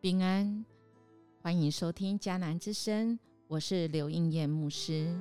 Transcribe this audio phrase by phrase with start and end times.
[0.00, 0.64] 平安，
[1.42, 3.18] 欢迎收听迦南之声，
[3.48, 5.20] 我是刘应燕牧师。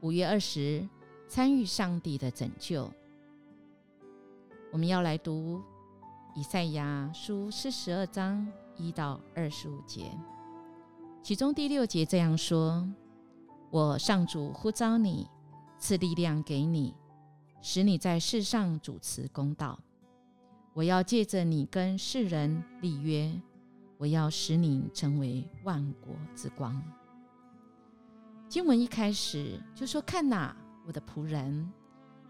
[0.00, 0.88] 五月二十，
[1.28, 2.90] 参与上帝的拯救，
[4.72, 5.60] 我们要来读
[6.34, 10.10] 以赛亚书四十二章一到二十五节，
[11.22, 12.88] 其中第六节这样说
[13.68, 15.28] ：“我上主呼召你，
[15.78, 16.94] 赐力量给你，
[17.60, 19.78] 使你在世上主持公道。”
[20.78, 23.28] 我要借着你跟世人立约，
[23.96, 26.80] 我要使你成为万国之光。
[28.48, 31.68] 经文一开始就说：“看哪，我的仆人，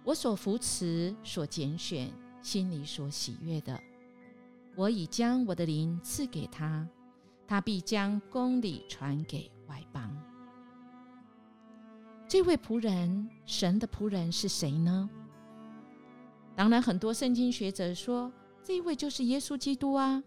[0.03, 3.79] 我所扶持、所拣选、心里所喜悦的，
[4.75, 6.89] 我已将我的灵赐给他，
[7.47, 10.11] 他必将公理传给外邦。”
[12.27, 15.11] 这位仆人，神的仆人是谁呢？
[16.57, 18.33] 当然，很多圣经学者说
[18.69, 20.23] 这一位就是耶稣基督啊。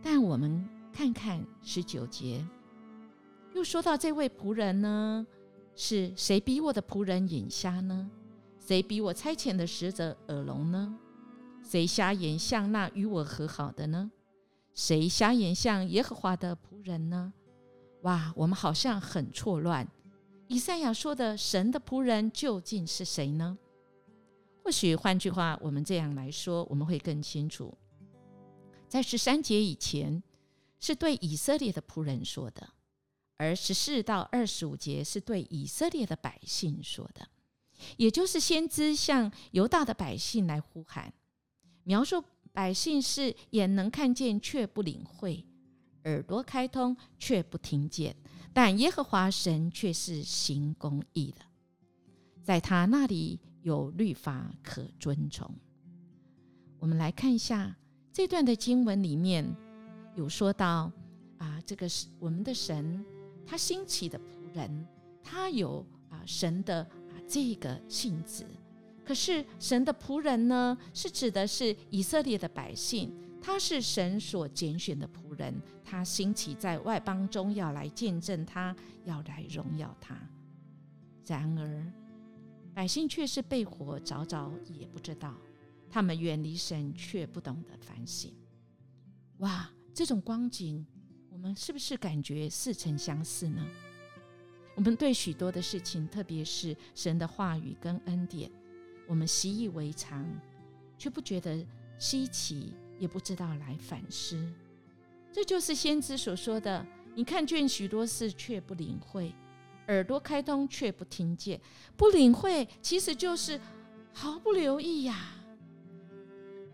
[0.00, 2.46] 但我们看看十九节，
[3.56, 5.26] 又说到这位仆人呢，
[5.74, 8.08] 是谁逼我的仆人眼瞎呢？
[8.60, 10.96] 谁逼我差遣的使者耳聋呢？
[11.64, 14.08] 谁瞎眼向那与我和好的呢？
[14.72, 17.32] 谁瞎眼向耶和华的仆人呢？
[18.02, 19.84] 哇，我们好像很错乱。
[20.46, 23.58] 以赛亚说的神的仆人究竟是谁呢？
[24.64, 27.76] 或许换句话，我们这样来说，我们会更清楚。
[28.88, 30.22] 在十三节以前
[30.78, 32.70] 是对以色列的仆人说的，
[33.36, 37.26] 而十四到二十五节是对以色列的百姓说的，
[37.96, 41.12] 也就是先知向犹大的百姓来呼喊，
[41.82, 45.44] 描述百姓是眼能看见却不领会，
[46.04, 48.14] 耳朵开通却不听见，
[48.52, 51.40] 但耶和华神却是行公义的，
[52.44, 53.40] 在他那里。
[53.62, 55.48] 有律法可遵从。
[56.78, 57.74] 我们来看一下
[58.12, 59.44] 这段的经文里面
[60.16, 60.90] 有说到
[61.38, 63.04] 啊，这个是我们的神，
[63.46, 64.86] 他兴起的仆人，
[65.22, 68.44] 他有啊神的啊这个性质。
[69.04, 78.74] 可是神的仆人呢，是指的是以色列的百姓，他是神所拣选的仆人，他兴起在外邦中要来见证他，
[79.04, 80.16] 要来荣耀他。
[81.26, 81.92] 然而。
[82.74, 85.34] 百姓却是被火着着，也不知道；
[85.90, 88.34] 他们远离神，却不懂得反省。
[89.38, 90.86] 哇，这种光景，
[91.28, 93.66] 我们是不是感觉似曾相似呢？
[94.74, 98.50] 我们对许多的事情，特别是神的话语跟恩典，
[99.06, 100.26] 我们习以为常，
[100.96, 101.62] 却不觉得
[101.98, 104.50] 稀奇，也不知道来反思。
[105.30, 109.34] 这就是先知所说的：“你看见许多事，却不领会。”
[109.92, 111.60] 耳朵开通却不听见，
[111.96, 113.60] 不领会，其实就是
[114.12, 115.34] 毫不留意呀。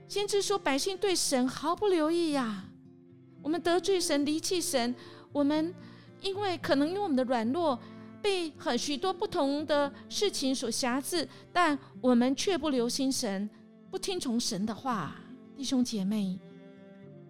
[0.06, 2.64] 先知说百姓对神毫不留意呀。
[3.42, 4.94] 我们得罪神、离弃神，
[5.32, 5.74] 我们
[6.20, 7.78] 因为可能因为我们的软弱，
[8.20, 13.48] 被很许多不同的事情所辖制，但我们却不留心神，
[13.90, 15.14] 不听从神的话。
[15.56, 16.38] 弟兄姐妹，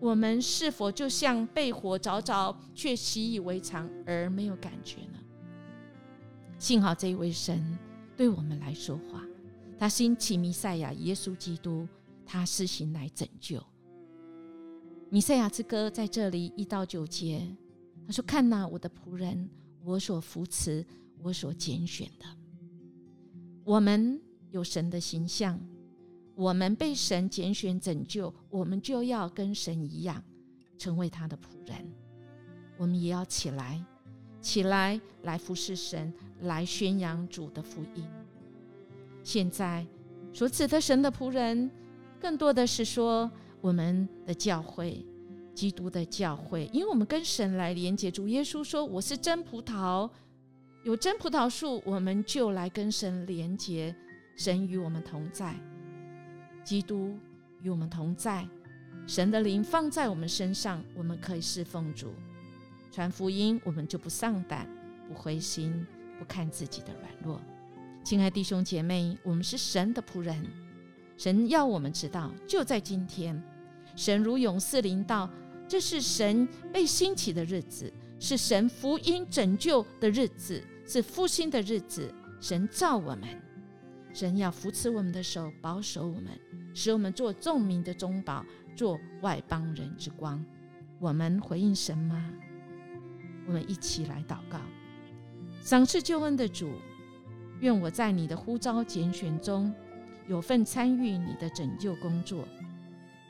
[0.01, 5.19] 我们是否就像被火着着，却习以为常而没有感觉呢？
[6.59, 7.79] 幸好这一位神
[8.17, 9.25] 对我们来说话，
[9.79, 11.87] 他兴起弥赛亚耶稣基督，
[12.27, 13.63] 他施行来拯救。
[15.09, 17.47] 弥赛亚之歌在这里一到九节，
[18.07, 19.49] 他说：“看呐，我的仆人，
[19.85, 20.85] 我所扶持，
[21.23, 22.27] 我所拣选的。
[23.63, 24.21] 我们
[24.51, 25.59] 有神的形象，
[26.35, 30.21] 我们被神拣选拯救，我们就要跟神一样，
[30.77, 31.89] 成为他的仆人。
[32.77, 33.81] 我们也要起来。”
[34.41, 36.13] 起来，来服侍神，
[36.43, 38.05] 来宣扬主的福音。
[39.23, 39.87] 现在
[40.33, 41.71] 所指的神的仆人，
[42.21, 45.05] 更多的是说我们的教会，
[45.55, 48.11] 基督的教会，因为我们跟神来连接。
[48.11, 50.09] 主耶稣说：“我是真葡萄，
[50.85, 53.95] 有真葡萄树，我们就来跟神连接。
[54.37, 55.53] 神与我们同在，
[56.63, 57.19] 基督
[57.61, 58.49] 与我们同在，
[59.05, 62.13] 神的灵放在我们身上，我们可以侍奉主。”
[62.91, 64.69] 传福音，我们就不丧胆、
[65.07, 65.87] 不灰心、
[66.19, 67.41] 不看自己的软弱。
[68.03, 70.43] 亲爱弟兄姐妹，我们是神的仆人，
[71.17, 73.41] 神要我们知道，就在今天，
[73.95, 75.31] 神如勇士临到，
[75.69, 82.13] 这是神被兴起的日子，是神福音拯救的日子，是复兴的日子。
[82.41, 83.29] 神造我们，
[84.15, 86.31] 神要扶持我们的手，保守我们，
[86.73, 88.45] 使我们做众民的中保，
[88.75, 90.43] 做外邦人之光。
[91.01, 92.33] 我们回应神吗？
[93.49, 94.61] 我们一起来祷告，
[95.63, 96.71] 赏赐救恩的主，
[97.61, 99.75] 愿我在你的呼召拣选中
[100.27, 102.47] 有份参与你的拯救工作。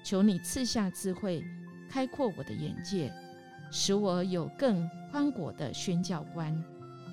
[0.03, 1.45] 求你赐下智慧，
[1.89, 3.13] 开阔我的眼界，
[3.71, 6.53] 使我有更宽广的宣教观，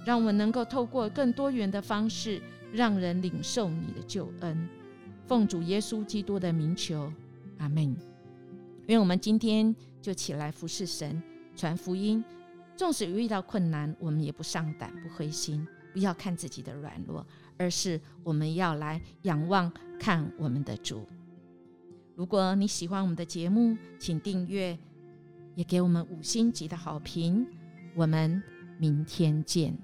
[0.03, 2.41] 让我能够透过更多元的方式，
[2.73, 4.67] 让人领受你的救恩。
[5.27, 7.11] 奉主耶稣基督的名求，
[7.59, 7.95] 阿门。
[8.87, 11.21] 愿我们今天就起来服侍神，
[11.55, 12.23] 传福音。
[12.75, 17.25] 纵使遇到困难，我们也不上胆，不灰心，不要看自己的软弱，
[17.57, 21.05] 而是我们要来仰望看我们的主。
[22.15, 24.77] 如果你喜欢我们的节目，请订阅，
[25.55, 27.45] 也给我们五星级的好评。
[27.95, 28.41] 我们
[28.77, 29.77] 明天见。